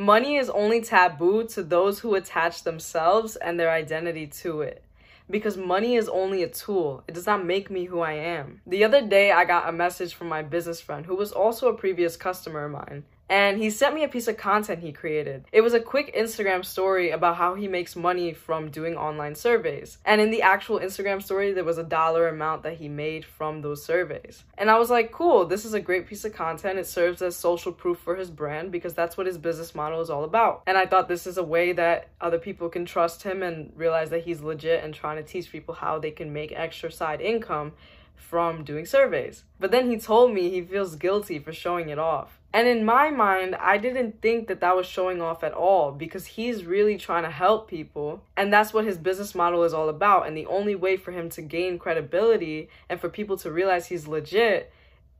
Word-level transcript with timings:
Money 0.00 0.36
is 0.36 0.48
only 0.48 0.80
taboo 0.80 1.44
to 1.46 1.62
those 1.62 1.98
who 1.98 2.14
attach 2.14 2.62
themselves 2.62 3.36
and 3.36 3.60
their 3.60 3.70
identity 3.70 4.26
to 4.26 4.62
it 4.62 4.82
because 5.28 5.58
money 5.58 5.94
is 5.94 6.08
only 6.08 6.42
a 6.42 6.48
tool. 6.48 7.04
It 7.06 7.12
does 7.12 7.26
not 7.26 7.44
make 7.44 7.70
me 7.70 7.84
who 7.84 8.00
I 8.00 8.12
am. 8.12 8.62
The 8.66 8.82
other 8.82 9.06
day, 9.06 9.30
I 9.30 9.44
got 9.44 9.68
a 9.68 9.72
message 9.72 10.14
from 10.14 10.30
my 10.30 10.40
business 10.40 10.80
friend 10.80 11.04
who 11.04 11.14
was 11.14 11.32
also 11.32 11.68
a 11.68 11.76
previous 11.76 12.16
customer 12.16 12.64
of 12.64 12.72
mine 12.72 13.04
and 13.30 13.58
he 13.58 13.70
sent 13.70 13.94
me 13.94 14.02
a 14.02 14.08
piece 14.08 14.26
of 14.26 14.36
content 14.36 14.82
he 14.82 14.90
created. 14.90 15.44
It 15.52 15.60
was 15.60 15.72
a 15.72 15.78
quick 15.78 16.12
Instagram 16.16 16.64
story 16.64 17.12
about 17.12 17.36
how 17.36 17.54
he 17.54 17.68
makes 17.68 17.94
money 17.94 18.32
from 18.32 18.72
doing 18.72 18.96
online 18.96 19.36
surveys. 19.36 19.98
And 20.04 20.20
in 20.20 20.32
the 20.32 20.42
actual 20.42 20.80
Instagram 20.80 21.22
story, 21.22 21.52
there 21.52 21.62
was 21.62 21.78
a 21.78 21.84
dollar 21.84 22.26
amount 22.26 22.64
that 22.64 22.78
he 22.78 22.88
made 22.88 23.24
from 23.24 23.62
those 23.62 23.84
surveys. 23.84 24.42
And 24.58 24.68
I 24.68 24.80
was 24.80 24.90
like, 24.90 25.12
cool, 25.12 25.46
this 25.46 25.64
is 25.64 25.74
a 25.74 25.80
great 25.80 26.08
piece 26.08 26.24
of 26.24 26.34
content. 26.34 26.80
It 26.80 26.88
serves 26.88 27.22
as 27.22 27.36
social 27.36 27.70
proof 27.70 27.98
for 27.98 28.16
his 28.16 28.30
brand 28.30 28.72
because 28.72 28.94
that's 28.94 29.16
what 29.16 29.28
his 29.28 29.38
business 29.38 29.76
model 29.76 30.00
is 30.00 30.10
all 30.10 30.24
about. 30.24 30.64
And 30.66 30.76
I 30.76 30.86
thought 30.86 31.06
this 31.06 31.28
is 31.28 31.38
a 31.38 31.44
way 31.44 31.72
that 31.74 32.08
other 32.20 32.38
people 32.38 32.68
can 32.68 32.84
trust 32.84 33.22
him 33.22 33.44
and 33.44 33.72
realize 33.76 34.10
that 34.10 34.24
he's 34.24 34.40
legit 34.40 34.82
and 34.82 34.92
trying 34.92 35.18
to 35.18 35.22
teach 35.22 35.52
people 35.52 35.74
how 35.74 36.00
they 36.00 36.10
can 36.10 36.32
make 36.32 36.50
extra 36.50 36.90
side 36.90 37.20
income 37.20 37.74
from 38.16 38.64
doing 38.64 38.86
surveys. 38.86 39.44
But 39.60 39.70
then 39.70 39.88
he 39.88 39.98
told 39.98 40.34
me 40.34 40.50
he 40.50 40.62
feels 40.62 40.96
guilty 40.96 41.38
for 41.38 41.52
showing 41.52 41.90
it 41.90 41.98
off. 41.98 42.39
And 42.52 42.66
in 42.66 42.84
my 42.84 43.10
mind, 43.10 43.54
I 43.54 43.78
didn't 43.78 44.20
think 44.20 44.48
that 44.48 44.60
that 44.60 44.76
was 44.76 44.86
showing 44.86 45.22
off 45.22 45.44
at 45.44 45.52
all 45.52 45.92
because 45.92 46.26
he's 46.26 46.64
really 46.64 46.98
trying 46.98 47.22
to 47.22 47.30
help 47.30 47.68
people. 47.68 48.22
And 48.36 48.52
that's 48.52 48.74
what 48.74 48.84
his 48.84 48.98
business 48.98 49.34
model 49.34 49.62
is 49.62 49.72
all 49.72 49.88
about. 49.88 50.26
And 50.26 50.36
the 50.36 50.46
only 50.46 50.74
way 50.74 50.96
for 50.96 51.12
him 51.12 51.28
to 51.30 51.42
gain 51.42 51.78
credibility 51.78 52.68
and 52.88 53.00
for 53.00 53.08
people 53.08 53.36
to 53.38 53.52
realize 53.52 53.86
he's 53.86 54.08
legit 54.08 54.72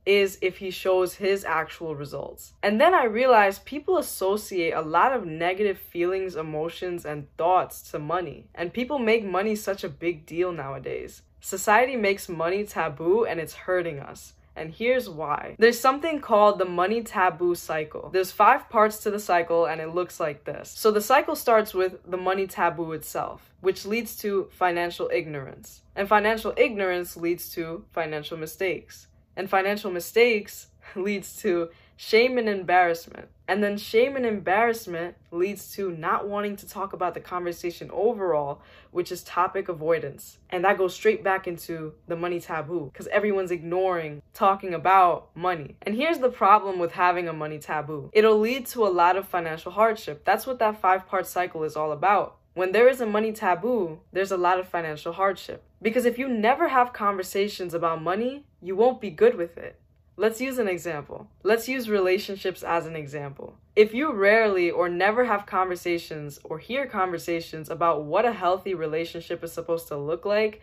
is 0.05 0.39
if 0.41 0.57
he 0.57 0.71
shows 0.71 1.15
his 1.15 1.45
actual 1.45 1.95
results. 1.95 2.53
And 2.63 2.81
then 2.81 2.93
I 2.93 3.03
realized 3.03 3.65
people 3.65 3.97
associate 3.97 4.71
a 4.71 4.81
lot 4.81 5.13
of 5.13 5.25
negative 5.25 5.77
feelings, 5.77 6.35
emotions, 6.35 7.05
and 7.05 7.27
thoughts 7.37 7.91
to 7.91 7.99
money. 7.99 8.47
And 8.55 8.73
people 8.73 8.97
make 8.97 9.23
money 9.23 9.55
such 9.55 9.83
a 9.83 9.89
big 9.89 10.25
deal 10.25 10.51
nowadays. 10.51 11.21
Society 11.39 11.95
makes 11.95 12.27
money 12.27 12.65
taboo 12.65 13.25
and 13.25 13.39
it's 13.39 13.53
hurting 13.53 13.99
us. 13.99 14.33
And 14.55 14.73
here's 14.73 15.09
why. 15.09 15.55
There's 15.59 15.79
something 15.79 16.19
called 16.19 16.59
the 16.59 16.65
money 16.65 17.01
taboo 17.03 17.55
cycle. 17.55 18.09
There's 18.11 18.31
five 18.31 18.69
parts 18.69 18.99
to 18.99 19.11
the 19.11 19.19
cycle 19.19 19.65
and 19.65 19.79
it 19.79 19.95
looks 19.95 20.19
like 20.19 20.43
this. 20.43 20.69
So 20.75 20.91
the 20.91 21.01
cycle 21.01 21.35
starts 21.35 21.73
with 21.73 21.99
the 22.09 22.17
money 22.17 22.47
taboo 22.47 22.91
itself, 22.91 23.53
which 23.61 23.85
leads 23.85 24.17
to 24.17 24.49
financial 24.51 25.09
ignorance. 25.13 25.81
And 25.95 26.07
financial 26.07 26.53
ignorance 26.57 27.15
leads 27.15 27.49
to 27.53 27.85
financial 27.91 28.37
mistakes. 28.37 29.07
And 29.35 29.49
financial 29.49 29.91
mistakes 29.91 30.67
leads 30.95 31.35
to 31.37 31.69
shame 32.01 32.39
and 32.39 32.49
embarrassment. 32.49 33.27
And 33.47 33.63
then 33.63 33.77
shame 33.77 34.15
and 34.15 34.25
embarrassment 34.25 35.15
leads 35.29 35.71
to 35.73 35.91
not 35.91 36.27
wanting 36.27 36.55
to 36.55 36.67
talk 36.67 36.93
about 36.93 37.13
the 37.13 37.19
conversation 37.19 37.91
overall, 37.93 38.63
which 38.89 39.11
is 39.11 39.21
topic 39.21 39.69
avoidance. 39.69 40.39
And 40.49 40.65
that 40.65 40.79
goes 40.79 40.95
straight 40.95 41.23
back 41.23 41.45
into 41.45 41.93
the 42.07 42.15
money 42.15 42.39
taboo 42.39 42.89
because 42.91 43.05
everyone's 43.07 43.51
ignoring 43.51 44.23
talking 44.33 44.73
about 44.73 45.29
money. 45.35 45.75
And 45.83 45.93
here's 45.93 46.17
the 46.17 46.29
problem 46.29 46.79
with 46.79 46.93
having 46.93 47.27
a 47.27 47.33
money 47.33 47.59
taboo 47.59 48.09
it'll 48.13 48.39
lead 48.39 48.65
to 48.67 48.87
a 48.87 48.89
lot 48.89 49.15
of 49.15 49.27
financial 49.27 49.71
hardship. 49.71 50.25
That's 50.25 50.47
what 50.47 50.57
that 50.57 50.81
five 50.81 51.05
part 51.05 51.27
cycle 51.27 51.63
is 51.63 51.75
all 51.75 51.91
about. 51.91 52.37
When 52.55 52.71
there 52.71 52.89
is 52.89 52.99
a 52.99 53.05
money 53.05 53.31
taboo, 53.31 53.99
there's 54.11 54.31
a 54.31 54.37
lot 54.37 54.59
of 54.59 54.67
financial 54.67 55.13
hardship. 55.13 55.63
Because 55.79 56.05
if 56.05 56.17
you 56.17 56.27
never 56.27 56.69
have 56.69 56.93
conversations 56.93 57.75
about 57.75 58.01
money, 58.01 58.45
you 58.59 58.75
won't 58.75 58.99
be 58.99 59.11
good 59.11 59.35
with 59.35 59.55
it. 59.55 59.77
Let's 60.17 60.41
use 60.41 60.59
an 60.59 60.67
example. 60.67 61.27
Let's 61.41 61.69
use 61.69 61.89
relationships 61.89 62.63
as 62.63 62.85
an 62.85 62.95
example. 62.95 63.55
If 63.75 63.93
you 63.93 64.11
rarely 64.11 64.69
or 64.69 64.89
never 64.89 65.23
have 65.23 65.45
conversations 65.45 66.39
or 66.43 66.59
hear 66.59 66.85
conversations 66.85 67.69
about 67.69 68.03
what 68.03 68.25
a 68.25 68.33
healthy 68.33 68.73
relationship 68.73 69.41
is 69.43 69.53
supposed 69.53 69.87
to 69.87 69.97
look 69.97 70.25
like, 70.25 70.61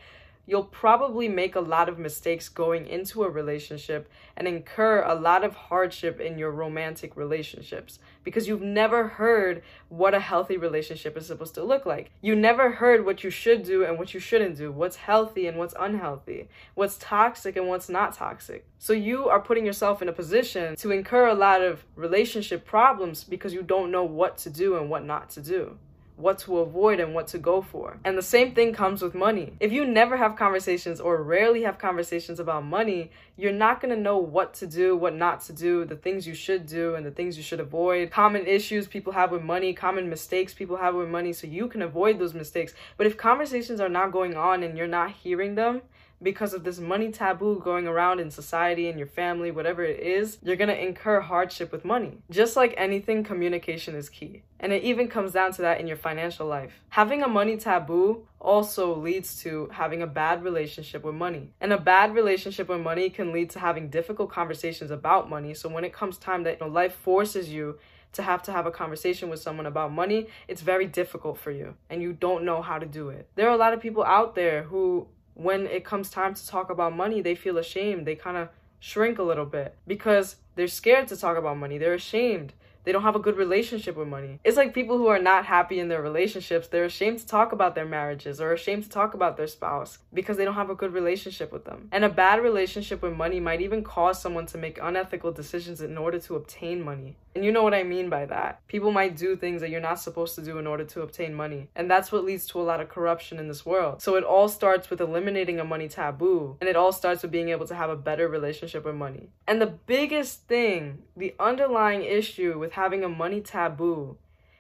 you'll 0.49 0.65
probably 0.65 1.29
make 1.29 1.55
a 1.55 1.61
lot 1.61 1.91
of 1.91 1.99
mistakes 1.99 2.49
going 2.49 2.87
into 2.87 3.23
a 3.23 3.29
relationship 3.29 4.11
and 4.35 4.49
incur 4.49 5.03
a 5.03 5.15
lot 5.15 5.45
of 5.45 5.55
hardship 5.55 6.19
in 6.21 6.39
your 6.39 6.51
romantic 6.51 7.15
relationships 7.17 7.99
because 8.25 8.49
you've 8.49 8.63
never 8.63 9.09
heard 9.09 9.63
what 9.91 10.15
a 10.15 10.21
healthy 10.21 10.57
relationship 10.57 11.19
is 11.19 11.27
supposed 11.27 11.55
to 11.55 11.63
look 11.63 11.85
like. 11.85 12.11
You 12.23 12.35
never 12.35 12.71
heard 12.71 13.05
what 13.05 13.23
you 13.23 13.29
should 13.29 13.63
do 13.63 13.85
and 13.85 13.99
what 13.99 14.15
you 14.15 14.21
shouldn't 14.21 14.57
do, 14.57 14.73
what's 14.73 14.97
healthy 14.97 15.47
and 15.47 15.59
what's 15.59 15.75
unhealthy, 15.79 16.49
what's 16.75 16.97
toxic 16.97 17.55
and 17.57 17.69
what's 17.69 17.91
not 17.91 18.15
toxic. 18.15 18.65
So 18.79 18.95
you 18.95 19.29
are 19.29 19.41
putting 19.41 19.67
yourself 19.67 20.01
in 20.01 20.09
a 20.09 20.13
position 20.13 20.77
to 20.77 20.93
incur 20.93 21.27
a 21.27 21.35
lot 21.35 21.61
of 21.61 21.85
relationship 21.95 22.65
problems 22.65 23.23
because 23.23 23.53
you 23.53 23.63
don't 23.63 23.91
know 23.91 24.05
what 24.05 24.39
to 24.39 24.51
do 24.51 24.79
and 24.79 24.89
what 24.89 25.05
not 25.05 25.29
to 25.31 25.43
do 25.43 25.77
what 26.19 26.37
to 26.37 26.59
avoid 26.59 26.99
and 26.99 27.15
what 27.15 27.29
to 27.29 27.39
go 27.39 27.63
for. 27.63 27.97
And 28.05 28.19
the 28.19 28.23
same 28.23 28.53
thing 28.53 28.75
comes 28.75 29.03
with 29.03 29.15
money. 29.15 29.53
If 29.61 29.73
you 29.73 29.87
never 29.87 30.17
have 30.17 30.35
conversations 30.35 31.01
or 31.01 31.23
rarely 31.23 31.63
have 31.63 31.79
conversations 31.79 32.41
about 32.41 32.65
money, 32.65 33.13
you're 33.37 33.53
not 33.53 33.81
to 33.81 33.97
know 33.97 34.19
what 34.19 34.53
to 34.55 34.67
do, 34.67 34.97
what 34.97 35.15
not 35.15 35.41
to 35.43 35.53
do, 35.53 35.85
the 35.85 35.95
things 35.95 36.27
you 36.27 36.35
should 36.35 36.67
do 36.67 36.97
and 36.97 37.07
the 37.07 37.13
things 37.13 37.37
you 37.37 37.43
should 37.45 37.61
avoid, 37.61 38.11
common 38.11 38.47
issues 38.47 38.89
people 38.89 39.13
have 39.13 39.31
with 39.31 39.43
money, 39.43 39.73
common 39.73 40.11
mistakes 40.11 40.53
people 40.53 40.77
have 40.77 40.97
with 40.97 41.09
money 41.09 41.33
so 41.33 41.47
you 41.47 41.69
can 41.69 41.83
avoid 41.83 42.19
those 42.19 42.35
mistakes. 42.35 42.75
But 42.97 43.07
if 43.07 43.17
conversations 43.17 43.81
are 43.81 43.89
not 43.89 44.11
going 44.11 44.35
on 44.35 44.65
and 44.65 44.77
you're 44.77 44.89
not 44.89 45.13
hearing 45.13 45.55
them, 45.55 45.83
because 46.23 46.53
of 46.53 46.65
this 46.65 46.79
money 46.79 47.11
taboo 47.11 47.61
going 47.63 47.87
around 47.87 48.21
in 48.21 48.31
society 48.31 48.89
and 48.89 48.99
your 48.99 49.07
family, 49.07 49.51
whatever 49.51 49.85
it 49.85 50.01
is, 50.01 50.39
you're 50.43 50.57
gonna 50.57 50.73
incur 50.73 51.21
hardship 51.21 51.71
with 51.71 51.85
money. 51.85 52.19
Just 52.31 52.57
like 52.57 52.75
anything, 52.77 53.25
communication 53.25 53.95
is 53.95 54.09
key. 54.09 54.43
And 54.61 54.73
it 54.73 54.83
even 54.83 55.09
comes 55.09 55.33
down 55.33 55.53
to 55.53 55.63
that 55.63 55.81
in 55.81 55.87
your 55.87 55.97
financial 55.97 56.47
life. 56.47 56.81
Having 56.89 57.23
a 57.23 57.29
money 57.29 57.57
taboo 57.57 58.27
also 58.41 58.97
leads 58.97 59.41
to 59.43 59.69
having 59.73 60.03
a 60.03 60.07
bad 60.07 60.43
relationship 60.43 61.05
with 61.05 61.15
money. 61.15 61.53
And 61.61 61.73
a 61.73 61.79
bad 61.79 62.15
relationship 62.15 62.69
with 62.69 62.81
money 62.81 63.11
can 63.11 63.33
lead 63.33 63.51
to 63.51 63.61
having 63.61 63.89
difficult 63.89 64.31
conversations 64.31 64.91
about 64.91 65.31
money. 65.31 65.55
So 65.55 65.69
when 65.69 65.85
it 65.85 65.93
comes 65.93 66.19
time 66.19 66.43
that 66.43 66.59
you 66.61 66.67
know, 66.67 66.73
life 66.73 66.95
forces 66.95 67.49
you 67.51 67.79
to 68.13 68.23
have 68.23 68.43
to 68.43 68.53
have 68.53 68.67
a 68.67 68.71
conversation 68.71 69.29
with 69.29 69.41
someone 69.41 69.67
about 69.67 69.93
money, 69.93 70.29
it's 70.49 70.63
very 70.63 70.87
difficult 70.87 71.39
for 71.39 71.51
you 71.51 71.75
and 71.91 72.03
you 72.03 72.13
don't 72.13 72.45
know 72.45 72.63
how 72.63 72.79
to 72.79 72.87
do 72.87 73.11
it. 73.11 73.29
There 73.37 73.49
are 73.49 73.55
a 73.55 73.59
lot 73.59 73.75
of 73.75 73.81
people 73.81 74.03
out 74.03 74.35
there 74.35 74.65
who 74.65 75.07
when 75.39 75.69
it 75.69 75.85
comes 75.85 76.11
time 76.11 76.35
to 76.35 76.47
talk 76.47 76.69
about 76.69 76.97
money, 76.97 77.21
they 77.21 77.37
feel 77.37 77.59
ashamed. 77.59 78.07
They 78.07 78.17
kind 78.17 78.37
of 78.37 78.49
shrink 78.81 79.19
a 79.19 79.23
little 79.23 79.47
bit 79.47 79.77
because 79.87 80.37
they're 80.57 80.67
scared 80.67 81.07
to 81.09 81.17
talk 81.17 81.37
about 81.37 81.57
money. 81.57 81.79
They're 81.79 81.95
ashamed. 81.95 82.53
They 82.83 82.93
don't 82.93 83.03
have 83.03 83.17
a 83.17 83.21
good 83.21 83.37
relationship 83.37 83.97
with 83.97 84.09
money. 84.09 84.41
It's 84.43 84.57
like 84.57 84.75
people 84.75 84.97
who 84.99 85.09
are 85.09 85.19
not 85.19 85.45
happy 85.45 85.79
in 85.79 85.89
their 85.89 86.03
relationships, 86.03 86.69
they're 86.69 86.87
ashamed 86.87 87.19
to 87.19 87.27
talk 87.27 87.53
about 87.53 87.75
their 87.75 87.85
marriages 87.85 88.41
or 88.41 88.53
ashamed 88.53 88.85
to 88.85 88.89
talk 88.89 89.15
about 89.15 89.37
their 89.37 89.47
spouse 89.47 89.99
because 90.13 90.39
they 90.39 90.45
don't 90.45 90.55
have 90.55 90.71
a 90.71 90.75
good 90.75 90.93
relationship 90.93 91.53
with 91.53 91.67
them. 91.67 91.89
And 91.93 92.05
a 92.05 92.09
bad 92.09 92.43
relationship 92.43 93.03
with 93.03 93.15
money 93.15 93.41
might 93.41 93.61
even 93.61 93.85
cause 93.85 94.21
someone 94.21 94.47
to 94.47 94.59
make 94.59 94.79
unethical 94.81 95.33
decisions 95.33 95.83
in 95.83 95.99
order 95.99 96.19
to 96.19 96.37
obtain 96.37 96.83
money. 96.83 97.17
And 97.39 97.45
you 97.45 97.53
know 97.53 97.63
what 97.63 97.73
I 97.73 97.85
mean 97.85 98.11
by 98.11 98.27
that. 98.27 98.67
People 98.67 98.91
might 98.91 99.17
do 99.17 99.37
things 99.37 99.61
that 99.61 99.71
you're 99.71 99.81
not 99.81 100.01
supposed 100.01 100.35
to 100.35 100.43
do 100.43 100.59
in 100.59 100.67
order 100.67 100.83
to 100.83 101.03
obtain 101.03 101.33
money. 101.33 101.69
And 101.77 101.89
that's 101.89 102.11
what 102.11 102.25
leads 102.25 102.49
to 102.49 102.61
a 102.61 102.63
lot 102.63 102.81
of 102.81 102.89
corruption 102.89 103.39
in 103.39 103.47
this 103.47 103.65
world. 103.65 104.03
So 104.03 104.17
it 104.17 104.25
all 104.25 104.49
starts 104.49 104.91
with 104.91 105.01
eliminating 105.01 105.61
a 105.61 105.65
money 105.65 105.87
taboo. 105.87 106.57
And 106.61 106.69
it 106.69 106.75
all 106.75 106.91
starts 106.91 107.23
with 107.23 107.31
being 107.31 107.51
able 107.51 107.69
to 107.69 107.77
have 107.77 107.91
a 107.91 107.97
better 107.97 108.27
relationship 108.27 108.85
with 108.85 108.97
money. 108.97 109.29
And 109.47 109.63
the 109.63 109.69
biggest 109.69 110.49
thing, 110.49 111.05
the 111.17 111.33
underlying 111.39 112.03
issue 112.03 112.59
with 112.59 112.73
having 112.73 113.05
a 113.05 113.09
money 113.09 113.41
taboo 113.41 114.17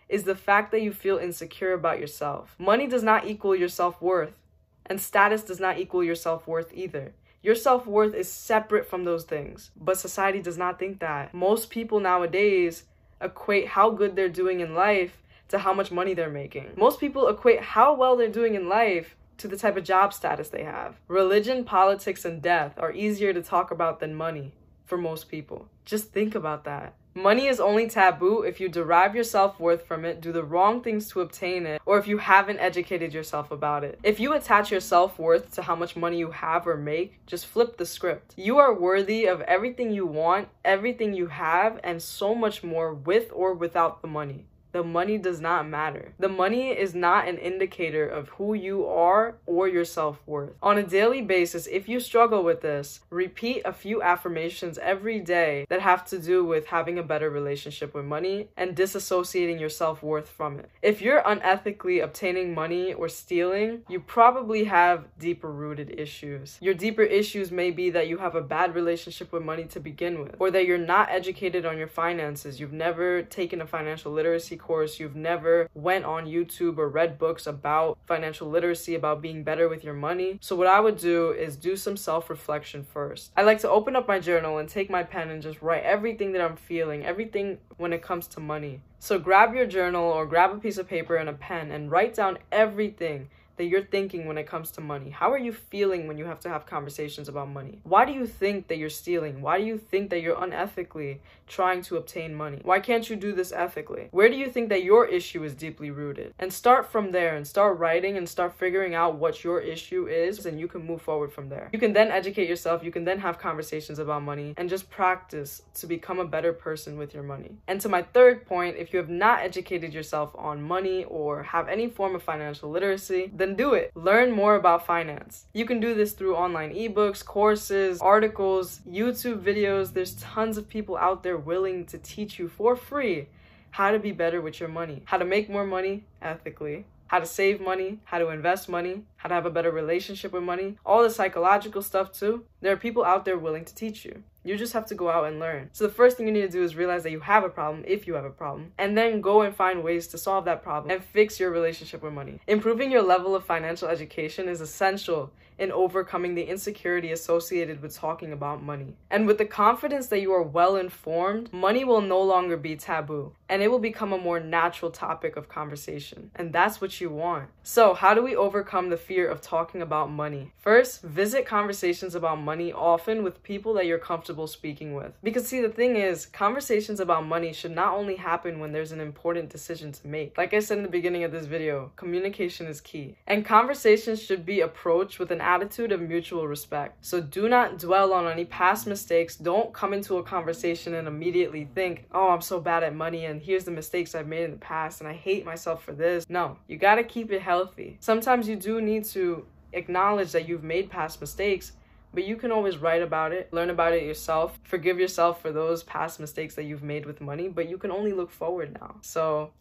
is 0.08 0.22
the 0.22 0.36
fact 0.36 0.70
that 0.70 0.80
you 0.80 0.92
feel 0.92 1.18
insecure 1.18 1.72
about 1.72 1.98
yourself. 1.98 2.54
Money 2.60 2.86
does 2.86 3.02
not 3.02 3.26
equal 3.26 3.56
your 3.56 3.68
self 3.68 4.00
worth, 4.00 4.38
and 4.86 5.00
status 5.00 5.42
does 5.42 5.58
not 5.58 5.80
equal 5.80 6.04
your 6.04 6.14
self 6.14 6.46
worth 6.46 6.70
either. 6.72 7.12
Your 7.42 7.54
self 7.54 7.86
worth 7.86 8.14
is 8.14 8.30
separate 8.30 8.86
from 8.86 9.04
those 9.04 9.24
things. 9.24 9.70
But 9.76 9.98
society 9.98 10.40
does 10.40 10.58
not 10.58 10.78
think 10.78 11.00
that. 11.00 11.32
Most 11.32 11.70
people 11.70 12.00
nowadays 12.00 12.84
equate 13.20 13.68
how 13.68 13.90
good 13.90 14.16
they're 14.16 14.28
doing 14.28 14.60
in 14.60 14.74
life 14.74 15.22
to 15.48 15.58
how 15.58 15.72
much 15.72 15.90
money 15.90 16.14
they're 16.14 16.28
making. 16.28 16.72
Most 16.76 17.00
people 17.00 17.28
equate 17.28 17.60
how 17.60 17.94
well 17.94 18.16
they're 18.16 18.28
doing 18.28 18.54
in 18.54 18.68
life 18.68 19.16
to 19.38 19.48
the 19.48 19.56
type 19.56 19.76
of 19.76 19.84
job 19.84 20.12
status 20.12 20.48
they 20.48 20.64
have. 20.64 20.96
Religion, 21.06 21.64
politics, 21.64 22.24
and 22.24 22.42
death 22.42 22.74
are 22.76 22.92
easier 22.92 23.32
to 23.32 23.42
talk 23.42 23.70
about 23.70 24.00
than 24.00 24.14
money 24.14 24.52
for 24.88 24.98
most 24.98 25.28
people. 25.28 25.68
Just 25.84 26.12
think 26.12 26.34
about 26.34 26.64
that. 26.64 26.94
Money 27.14 27.48
is 27.48 27.58
only 27.58 27.88
taboo 27.88 28.42
if 28.42 28.60
you 28.60 28.68
derive 28.68 29.14
your 29.14 29.24
self 29.24 29.58
worth 29.58 29.84
from 29.86 30.04
it, 30.04 30.20
do 30.20 30.30
the 30.30 30.44
wrong 30.44 30.80
things 30.80 31.08
to 31.08 31.20
obtain 31.20 31.66
it, 31.66 31.82
or 31.84 31.98
if 31.98 32.06
you 32.06 32.18
haven't 32.18 32.60
educated 32.60 33.12
yourself 33.12 33.50
about 33.50 33.82
it. 33.82 33.98
If 34.04 34.20
you 34.20 34.34
attach 34.34 34.70
your 34.70 34.80
self 34.80 35.18
worth 35.18 35.52
to 35.54 35.62
how 35.62 35.74
much 35.74 35.96
money 35.96 36.18
you 36.18 36.30
have 36.30 36.66
or 36.66 36.76
make, 36.76 37.26
just 37.26 37.46
flip 37.46 37.76
the 37.76 37.86
script. 37.86 38.34
You 38.36 38.58
are 38.58 38.72
worthy 38.72 39.26
of 39.26 39.40
everything 39.42 39.90
you 39.90 40.06
want, 40.06 40.48
everything 40.64 41.12
you 41.12 41.26
have, 41.26 41.80
and 41.82 42.00
so 42.00 42.36
much 42.36 42.62
more 42.62 42.94
with 42.94 43.32
or 43.34 43.52
without 43.52 44.00
the 44.00 44.08
money. 44.08 44.46
The 44.72 44.84
money 44.84 45.18
does 45.18 45.40
not 45.40 45.68
matter. 45.68 46.12
The 46.18 46.28
money 46.28 46.70
is 46.70 46.94
not 46.94 47.28
an 47.28 47.38
indicator 47.38 48.06
of 48.06 48.28
who 48.30 48.54
you 48.54 48.86
are 48.86 49.36
or 49.46 49.68
your 49.68 49.84
self 49.84 50.18
worth. 50.26 50.52
On 50.62 50.78
a 50.78 50.82
daily 50.82 51.22
basis, 51.22 51.66
if 51.66 51.88
you 51.88 52.00
struggle 52.00 52.44
with 52.44 52.60
this, 52.60 53.00
repeat 53.10 53.62
a 53.64 53.72
few 53.72 54.02
affirmations 54.02 54.78
every 54.78 55.20
day 55.20 55.66
that 55.68 55.80
have 55.80 56.04
to 56.06 56.18
do 56.18 56.44
with 56.44 56.66
having 56.66 56.98
a 56.98 57.02
better 57.02 57.30
relationship 57.30 57.94
with 57.94 58.04
money 58.04 58.48
and 58.56 58.76
disassociating 58.76 59.58
your 59.58 59.68
self 59.68 60.02
worth 60.02 60.28
from 60.28 60.58
it. 60.58 60.70
If 60.82 61.00
you're 61.00 61.22
unethically 61.22 62.02
obtaining 62.02 62.54
money 62.54 62.92
or 62.92 63.08
stealing, 63.08 63.82
you 63.88 64.00
probably 64.00 64.64
have 64.64 65.06
deeper 65.18 65.50
rooted 65.50 65.98
issues. 65.98 66.58
Your 66.60 66.74
deeper 66.74 67.02
issues 67.02 67.50
may 67.50 67.70
be 67.70 67.90
that 67.90 68.08
you 68.08 68.18
have 68.18 68.34
a 68.34 68.42
bad 68.42 68.74
relationship 68.74 69.32
with 69.32 69.42
money 69.42 69.64
to 69.64 69.80
begin 69.80 70.22
with, 70.22 70.34
or 70.38 70.50
that 70.50 70.66
you're 70.66 70.78
not 70.78 71.08
educated 71.10 71.64
on 71.64 71.78
your 71.78 71.88
finances. 71.88 72.60
You've 72.60 72.72
never 72.72 73.22
taken 73.22 73.60
a 73.60 73.66
financial 73.66 74.12
literacy 74.12 74.57
course, 74.58 74.98
you've 75.00 75.16
never 75.16 75.68
went 75.74 76.04
on 76.04 76.26
YouTube 76.26 76.78
or 76.78 76.88
read 76.88 77.18
books 77.18 77.46
about 77.46 77.98
financial 78.06 78.48
literacy, 78.48 78.94
about 78.94 79.22
being 79.22 79.42
better 79.42 79.68
with 79.68 79.84
your 79.84 79.94
money. 79.94 80.38
So 80.40 80.56
what 80.56 80.66
I 80.66 80.80
would 80.80 80.98
do 80.98 81.30
is 81.32 81.56
do 81.56 81.76
some 81.76 81.96
self-reflection 81.96 82.84
first. 82.84 83.32
I 83.36 83.42
like 83.42 83.60
to 83.60 83.70
open 83.70 83.96
up 83.96 84.08
my 84.08 84.20
journal 84.20 84.58
and 84.58 84.68
take 84.68 84.90
my 84.90 85.02
pen 85.02 85.30
and 85.30 85.42
just 85.42 85.62
write 85.62 85.84
everything 85.84 86.32
that 86.32 86.42
I'm 86.42 86.56
feeling, 86.56 87.04
everything 87.04 87.58
when 87.76 87.92
it 87.92 88.02
comes 88.02 88.26
to 88.28 88.40
money. 88.40 88.80
So 88.98 89.18
grab 89.18 89.54
your 89.54 89.66
journal 89.66 90.04
or 90.04 90.26
grab 90.26 90.52
a 90.52 90.58
piece 90.58 90.78
of 90.78 90.88
paper 90.88 91.16
and 91.16 91.28
a 91.28 91.32
pen 91.32 91.70
and 91.70 91.90
write 91.90 92.14
down 92.14 92.38
everything 92.50 93.28
that 93.58 93.66
you're 93.66 93.84
thinking 93.84 94.26
when 94.26 94.38
it 94.38 94.46
comes 94.46 94.70
to 94.72 94.80
money? 94.80 95.10
How 95.10 95.30
are 95.32 95.38
you 95.38 95.52
feeling 95.52 96.06
when 96.06 96.18
you 96.18 96.24
have 96.24 96.40
to 96.40 96.48
have 96.48 96.66
conversations 96.66 97.28
about 97.28 97.48
money? 97.48 97.80
Why 97.84 98.04
do 98.04 98.12
you 98.12 98.26
think 98.26 98.68
that 98.68 98.78
you're 98.78 98.88
stealing? 98.90 99.42
Why 99.42 99.58
do 99.58 99.64
you 99.64 99.78
think 99.78 100.10
that 100.10 100.22
you're 100.22 100.36
unethically 100.36 101.18
trying 101.46 101.82
to 101.82 101.96
obtain 101.96 102.34
money? 102.34 102.60
Why 102.62 102.80
can't 102.80 103.08
you 103.08 103.16
do 103.16 103.32
this 103.32 103.52
ethically? 103.52 104.08
Where 104.10 104.28
do 104.28 104.36
you 104.36 104.50
think 104.50 104.68
that 104.68 104.84
your 104.84 105.06
issue 105.06 105.44
is 105.44 105.54
deeply 105.54 105.90
rooted? 105.90 106.34
And 106.38 106.52
start 106.52 106.90
from 106.90 107.10
there 107.10 107.36
and 107.36 107.46
start 107.46 107.78
writing 107.78 108.16
and 108.16 108.28
start 108.28 108.54
figuring 108.54 108.94
out 108.94 109.16
what 109.16 109.44
your 109.44 109.60
issue 109.60 110.06
is, 110.06 110.46
and 110.46 110.58
you 110.60 110.68
can 110.68 110.84
move 110.84 111.02
forward 111.02 111.32
from 111.32 111.48
there. 111.48 111.70
You 111.72 111.78
can 111.78 111.92
then 111.92 112.10
educate 112.10 112.48
yourself, 112.48 112.84
you 112.84 112.90
can 112.90 113.04
then 113.04 113.18
have 113.18 113.38
conversations 113.38 113.98
about 113.98 114.22
money 114.22 114.54
and 114.56 114.68
just 114.68 114.90
practice 114.90 115.62
to 115.74 115.86
become 115.86 116.18
a 116.18 116.24
better 116.24 116.52
person 116.52 116.98
with 116.98 117.14
your 117.14 117.22
money. 117.22 117.56
And 117.66 117.80
to 117.80 117.88
my 117.88 118.02
third 118.02 118.46
point, 118.46 118.76
if 118.76 118.92
you 118.92 118.98
have 118.98 119.08
not 119.08 119.40
educated 119.40 119.92
yourself 119.92 120.34
on 120.36 120.62
money 120.62 121.04
or 121.04 121.42
have 121.42 121.68
any 121.68 121.88
form 121.88 122.14
of 122.14 122.22
financial 122.22 122.70
literacy, 122.70 123.30
then 123.34 123.47
then 123.48 123.56
do 123.56 123.74
it. 123.74 123.90
Learn 123.94 124.30
more 124.30 124.56
about 124.56 124.86
finance. 124.86 125.46
You 125.52 125.64
can 125.64 125.80
do 125.80 125.94
this 125.94 126.12
through 126.12 126.36
online 126.36 126.74
ebooks, 126.74 127.24
courses, 127.24 128.00
articles, 128.00 128.80
YouTube 128.88 129.42
videos. 129.42 129.92
There's 129.92 130.14
tons 130.14 130.58
of 130.58 130.68
people 130.68 130.96
out 130.96 131.22
there 131.22 131.36
willing 131.36 131.86
to 131.86 131.98
teach 131.98 132.38
you 132.38 132.48
for 132.48 132.76
free 132.76 133.28
how 133.70 133.90
to 133.90 133.98
be 133.98 134.12
better 134.12 134.40
with 134.40 134.60
your 134.60 134.68
money, 134.68 135.02
how 135.06 135.18
to 135.18 135.24
make 135.24 135.48
more 135.48 135.66
money 135.66 136.04
ethically, 136.22 136.86
how 137.06 137.18
to 137.18 137.26
save 137.26 137.60
money, 137.60 138.00
how 138.04 138.18
to 138.18 138.28
invest 138.28 138.68
money, 138.68 139.02
how 139.16 139.28
to 139.28 139.34
have 139.34 139.46
a 139.46 139.50
better 139.50 139.70
relationship 139.70 140.32
with 140.32 140.42
money, 140.42 140.76
all 140.84 141.02
the 141.02 141.10
psychological 141.10 141.82
stuff 141.82 142.12
too. 142.12 142.44
There 142.60 142.72
are 142.72 142.76
people 142.76 143.04
out 143.04 143.24
there 143.24 143.38
willing 143.38 143.64
to 143.64 143.74
teach 143.74 144.04
you. 144.04 144.22
You 144.44 144.56
just 144.56 144.72
have 144.72 144.86
to 144.86 144.94
go 144.94 145.10
out 145.10 145.24
and 145.24 145.40
learn. 145.40 145.68
So 145.72 145.86
the 145.86 145.92
first 145.92 146.16
thing 146.16 146.26
you 146.26 146.32
need 146.32 146.42
to 146.42 146.48
do 146.48 146.62
is 146.62 146.76
realize 146.76 147.02
that 147.02 147.10
you 147.10 147.20
have 147.20 147.44
a 147.44 147.48
problem 147.48 147.84
if 147.86 148.06
you 148.06 148.14
have 148.14 148.24
a 148.24 148.30
problem, 148.30 148.72
and 148.78 148.96
then 148.96 149.20
go 149.20 149.42
and 149.42 149.54
find 149.54 149.82
ways 149.82 150.06
to 150.08 150.18
solve 150.18 150.44
that 150.44 150.62
problem 150.62 150.90
and 150.90 151.04
fix 151.04 151.38
your 151.40 151.50
relationship 151.50 152.02
with 152.02 152.12
money. 152.12 152.40
Improving 152.46 152.90
your 152.90 153.02
level 153.02 153.34
of 153.34 153.44
financial 153.44 153.88
education 153.88 154.48
is 154.48 154.60
essential 154.60 155.32
in 155.58 155.72
overcoming 155.72 156.34
the 156.34 156.44
insecurity 156.44 157.12
associated 157.12 157.82
with 157.82 157.96
talking 157.96 158.32
about 158.32 158.62
money. 158.62 158.96
And 159.10 159.26
with 159.26 159.38
the 159.38 159.44
confidence 159.44 160.06
that 160.08 160.20
you 160.20 160.32
are 160.32 160.42
well 160.42 160.76
informed, 160.76 161.52
money 161.52 161.84
will 161.84 162.00
no 162.00 162.20
longer 162.22 162.56
be 162.56 162.76
taboo 162.76 163.32
and 163.48 163.62
it 163.62 163.68
will 163.68 163.78
become 163.78 164.12
a 164.12 164.18
more 164.18 164.40
natural 164.40 164.90
topic 164.90 165.36
of 165.36 165.48
conversation. 165.48 166.30
And 166.34 166.52
that's 166.52 166.80
what 166.80 167.00
you 167.00 167.10
want. 167.10 167.48
So, 167.62 167.94
how 167.94 168.14
do 168.14 168.22
we 168.22 168.36
overcome 168.36 168.90
the 168.90 168.96
fear 168.96 169.28
of 169.28 169.40
talking 169.40 169.80
about 169.80 170.10
money? 170.10 170.52
First, 170.58 171.02
visit 171.02 171.46
conversations 171.46 172.14
about 172.14 172.40
money 172.40 172.72
often 172.72 173.22
with 173.22 173.42
people 173.42 173.74
that 173.74 173.86
you're 173.86 173.98
comfortable 173.98 174.46
speaking 174.46 174.94
with. 174.94 175.12
Because, 175.22 175.46
see, 175.46 175.60
the 175.60 175.68
thing 175.68 175.96
is, 175.96 176.26
conversations 176.26 177.00
about 177.00 177.26
money 177.26 177.52
should 177.52 177.74
not 177.74 177.94
only 177.94 178.16
happen 178.16 178.60
when 178.60 178.72
there's 178.72 178.92
an 178.92 179.00
important 179.00 179.50
decision 179.50 179.92
to 179.92 180.06
make. 180.06 180.36
Like 180.36 180.52
I 180.52 180.60
said 180.60 180.78
in 180.78 180.84
the 180.84 180.90
beginning 180.90 181.24
of 181.24 181.32
this 181.32 181.46
video, 181.46 181.92
communication 181.96 182.66
is 182.66 182.80
key. 182.80 183.16
And 183.26 183.44
conversations 183.44 184.22
should 184.22 184.44
be 184.44 184.60
approached 184.60 185.18
with 185.18 185.30
an 185.30 185.40
attitude 185.48 185.92
of 185.92 186.00
mutual 186.00 186.46
respect. 186.46 187.04
So, 187.04 187.20
do 187.20 187.48
not 187.48 187.78
dwell 187.78 188.12
on 188.12 188.26
any 188.26 188.44
past 188.44 188.86
mistakes. 188.86 189.34
Don't 189.34 189.72
come 189.72 189.94
into 189.94 190.18
a 190.18 190.22
conversation 190.22 190.94
and 190.94 191.08
immediately 191.08 191.68
think, 191.74 192.06
oh, 192.12 192.28
I'm 192.28 192.42
so 192.42 192.60
bad 192.60 192.82
at 192.82 192.94
money 192.94 193.24
and 193.24 193.40
here's 193.40 193.64
the 193.64 193.70
mistakes 193.70 194.14
I've 194.14 194.28
made 194.28 194.44
in 194.44 194.50
the 194.52 194.58
past 194.58 195.00
and 195.00 195.08
I 195.08 195.14
hate 195.14 195.46
myself 195.46 195.82
for 195.82 195.92
this. 195.92 196.28
No, 196.28 196.58
you 196.66 196.76
gotta 196.76 197.02
keep 197.02 197.32
it 197.32 197.40
healthy. 197.40 197.96
Sometimes 198.00 198.48
you 198.48 198.56
do 198.56 198.80
need 198.82 199.04
to 199.06 199.46
acknowledge 199.72 200.32
that 200.32 200.48
you've 200.48 200.64
made 200.64 200.90
past 200.90 201.20
mistakes 201.20 201.72
but 202.14 202.24
you 202.24 202.36
can 202.36 202.50
always 202.50 202.78
write 202.78 203.02
about 203.02 203.32
it, 203.32 203.52
learn 203.52 203.70
about 203.70 203.92
it 203.92 204.02
yourself, 204.02 204.58
forgive 204.62 204.98
yourself 204.98 205.42
for 205.42 205.52
those 205.52 205.82
past 205.82 206.18
mistakes 206.18 206.54
that 206.54 206.64
you've 206.64 206.82
made 206.82 207.04
with 207.04 207.20
money, 207.20 207.48
but 207.48 207.68
you 207.68 207.76
can 207.76 207.90
only 207.90 208.12
look 208.12 208.30
forward 208.30 208.76
now. 208.80 208.96
So 209.02 209.52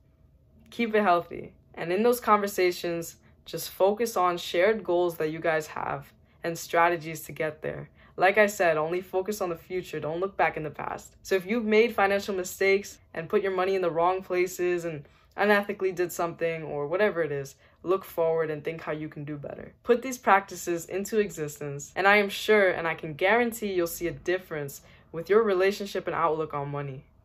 keep 0.69 0.95
it 0.95 1.01
healthy. 1.03 1.53
And 1.73 1.91
in 1.91 2.03
those 2.03 2.19
conversations, 2.19 3.17
just 3.47 3.69
focus 3.69 4.17
on 4.17 4.37
shared 4.37 4.83
goals 4.83 5.15
that 5.17 5.31
you 5.31 5.39
guys 5.39 5.67
have 5.67 6.11
and 6.43 6.59
strategies 6.59 7.21
to 7.21 7.31
get 7.31 7.61
there. 7.61 7.89
Like 8.17 8.37
I 8.37 8.47
said, 8.47 8.77
only 8.77 8.99
focus 8.99 9.41
on 9.41 9.49
the 9.49 9.55
future. 9.55 9.99
Don't 9.99 10.19
look 10.19 10.35
back 10.35 10.57
in 10.57 10.63
the 10.63 10.69
past. 10.69 11.15
So 11.23 11.35
if 11.35 11.45
you've 11.45 11.65
made 11.65 11.95
financial 11.95 12.35
mistakes 12.35 12.97
and 13.13 13.29
put 13.29 13.41
your 13.41 13.55
money 13.55 13.75
in 13.75 13.81
the 13.81 13.89
wrong 13.89 14.21
places 14.21 14.85
and 14.85 15.05
unethically 15.37 15.95
did 15.95 16.11
something 16.11 16.63
or 16.63 16.87
whatever 16.87 17.23
it 17.23 17.31
is, 17.31 17.55
look 17.83 18.03
forward 18.03 18.49
and 18.49 18.63
think 18.63 18.81
how 18.81 18.91
you 18.91 19.07
can 19.07 19.23
do 19.23 19.37
better. 19.37 19.71
Put 19.83 20.01
these 20.01 20.17
practices 20.17 20.85
into 20.85 21.19
existence, 21.19 21.93
and 21.95 22.07
I 22.07 22.17
am 22.17 22.27
sure 22.27 22.69
and 22.69 22.87
I 22.87 22.95
can 22.95 23.13
guarantee 23.13 23.71
you'll 23.71 23.87
see 23.87 24.07
a 24.07 24.11
difference 24.11 24.81
with 25.11 25.29
your 25.29 25.43
relationship 25.43 26.05
and 26.07 26.15
outlook 26.15 26.53
on 26.53 26.69
money. 26.69 27.05